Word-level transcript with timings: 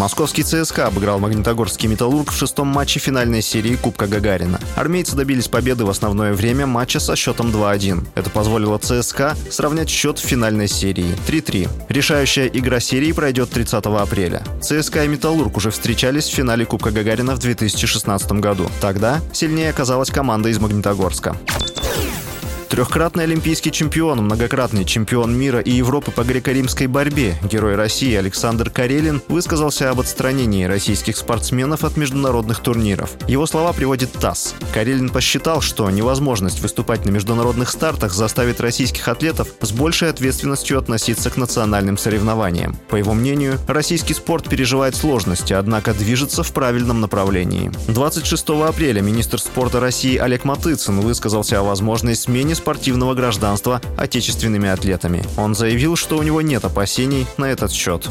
Московский 0.00 0.44
ЦСКА 0.44 0.86
обыграл 0.86 1.18
Магнитогорский 1.18 1.86
«Металлург» 1.86 2.32
в 2.32 2.34
шестом 2.34 2.68
матче 2.68 2.98
финальной 2.98 3.42
серии 3.42 3.76
Кубка 3.76 4.06
Гагарина. 4.06 4.58
Армейцы 4.74 5.14
добились 5.14 5.46
победы 5.46 5.84
в 5.84 5.90
основное 5.90 6.32
время 6.32 6.66
матча 6.66 6.98
со 6.98 7.16
счетом 7.16 7.48
2-1. 7.48 8.08
Это 8.14 8.30
позволило 8.30 8.78
ЦСКА 8.78 9.36
сравнять 9.50 9.90
счет 9.90 10.18
в 10.18 10.22
финальной 10.22 10.68
серии 10.68 11.14
3-3. 11.28 11.68
Решающая 11.90 12.46
игра 12.46 12.80
серии 12.80 13.12
пройдет 13.12 13.50
30 13.50 13.84
апреля. 13.84 14.42
ЦСКА 14.62 15.04
и 15.04 15.08
«Металлург» 15.08 15.58
уже 15.58 15.70
встречались 15.70 16.28
в 16.28 16.34
финале 16.34 16.64
Кубка 16.64 16.92
Гагарина 16.92 17.36
в 17.36 17.38
2016 17.38 18.32
году. 18.32 18.70
Тогда 18.80 19.20
сильнее 19.34 19.68
оказалась 19.68 20.08
команда 20.08 20.48
из 20.48 20.58
Магнитогорска. 20.58 21.36
Трехкратный 22.70 23.24
олимпийский 23.24 23.72
чемпион, 23.72 24.22
многократный 24.22 24.84
чемпион 24.84 25.36
мира 25.36 25.58
и 25.58 25.72
Европы 25.72 26.12
по 26.12 26.20
греко-римской 26.20 26.86
борьбе, 26.86 27.34
герой 27.42 27.74
России 27.74 28.14
Александр 28.14 28.70
Карелин 28.70 29.20
высказался 29.26 29.90
об 29.90 29.98
отстранении 29.98 30.62
российских 30.62 31.16
спортсменов 31.16 31.82
от 31.82 31.96
международных 31.96 32.60
турниров. 32.60 33.10
Его 33.26 33.46
слова 33.46 33.72
приводит 33.72 34.12
ТАСС. 34.12 34.54
Карелин 34.72 35.08
посчитал, 35.08 35.60
что 35.62 35.90
невозможность 35.90 36.60
выступать 36.60 37.04
на 37.04 37.10
международных 37.10 37.70
стартах 37.70 38.12
заставит 38.12 38.60
российских 38.60 39.08
атлетов 39.08 39.48
с 39.60 39.72
большей 39.72 40.08
ответственностью 40.08 40.78
относиться 40.78 41.28
к 41.28 41.36
национальным 41.36 41.98
соревнованиям. 41.98 42.76
По 42.88 42.94
его 42.94 43.14
мнению, 43.14 43.58
российский 43.66 44.14
спорт 44.14 44.48
переживает 44.48 44.94
сложности, 44.94 45.54
однако 45.54 45.92
движется 45.92 46.44
в 46.44 46.52
правильном 46.52 47.00
направлении. 47.00 47.72
26 47.88 48.50
апреля 48.50 49.00
министр 49.00 49.40
спорта 49.40 49.80
России 49.80 50.16
Олег 50.16 50.44
Матыцын 50.44 51.00
высказался 51.00 51.58
о 51.58 51.64
возможной 51.64 52.14
смене 52.14 52.54
спортивного 52.60 53.14
гражданства 53.14 53.80
отечественными 53.96 54.68
атлетами. 54.68 55.24
Он 55.38 55.54
заявил, 55.54 55.96
что 55.96 56.18
у 56.18 56.22
него 56.22 56.42
нет 56.42 56.64
опасений 56.64 57.26
на 57.38 57.46
этот 57.46 57.72
счет. 57.72 58.08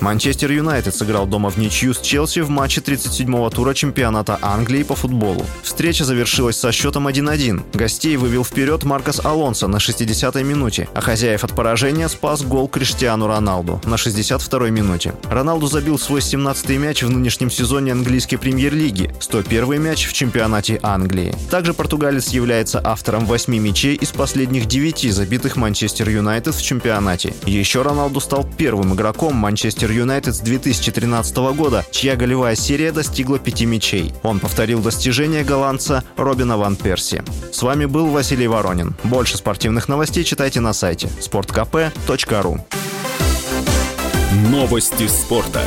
Манчестер 0.00 0.52
Юнайтед 0.52 0.94
сыграл 0.94 1.26
дома 1.26 1.50
в 1.50 1.56
ничью 1.56 1.92
с 1.92 2.00
Челси 2.00 2.40
в 2.40 2.50
матче 2.50 2.80
37-го 2.80 3.50
тура 3.50 3.74
чемпионата 3.74 4.38
Англии 4.42 4.84
по 4.84 4.94
футболу. 4.94 5.44
Встреча 5.62 6.04
завершилась 6.04 6.56
со 6.56 6.70
счетом 6.70 7.08
1-1. 7.08 7.76
Гостей 7.76 8.16
вывел 8.16 8.44
вперед 8.44 8.84
Маркос 8.84 9.24
Алонсо 9.24 9.66
на 9.66 9.76
60-й 9.76 10.44
минуте, 10.44 10.88
а 10.94 11.00
хозяев 11.00 11.42
от 11.42 11.54
поражения 11.54 12.08
спас 12.08 12.42
гол 12.42 12.68
Криштиану 12.68 13.26
Роналду 13.26 13.80
на 13.84 13.94
62-й 13.94 14.70
минуте. 14.70 15.14
Роналду 15.30 15.66
забил 15.66 15.98
свой 15.98 16.20
17-й 16.20 16.78
мяч 16.78 17.02
в 17.02 17.10
нынешнем 17.10 17.50
сезоне 17.50 17.92
английской 17.92 18.36
премьер-лиги, 18.36 19.12
101-й 19.20 19.78
мяч 19.78 20.06
в 20.06 20.12
чемпионате 20.12 20.78
Англии. 20.82 21.34
Также 21.50 21.74
португалец 21.74 22.28
является 22.28 22.80
автором 22.82 23.26
8 23.26 23.56
мячей 23.56 23.96
из 23.96 24.10
последних 24.10 24.66
9 24.66 25.12
забитых 25.12 25.56
Манчестер 25.56 26.08
Юнайтед 26.08 26.54
в 26.54 26.62
чемпионате. 26.62 27.34
Еще 27.46 27.82
Роналду 27.82 28.20
стал 28.20 28.46
первым 28.56 28.94
игроком 28.94 29.34
Манчестер 29.34 29.87
Манчестер 29.88 29.92
Юнайтед 29.92 30.34
с 30.34 30.40
2013 30.40 31.36
года, 31.54 31.84
чья 31.90 32.16
голевая 32.16 32.54
серия 32.56 32.92
достигла 32.92 33.38
пяти 33.38 33.64
мячей. 33.66 34.12
Он 34.22 34.38
повторил 34.38 34.80
достижение 34.80 35.44
голландца 35.44 36.04
Робина 36.16 36.58
Ван 36.58 36.76
Перси. 36.76 37.22
С 37.52 37.62
вами 37.62 37.86
был 37.86 38.08
Василий 38.08 38.48
Воронин. 38.48 38.94
Больше 39.04 39.38
спортивных 39.38 39.88
новостей 39.88 40.24
читайте 40.24 40.60
на 40.60 40.72
сайте 40.72 41.08
sportkp.ru 41.20 42.60
Новости 44.50 45.06
спорта. 45.08 45.62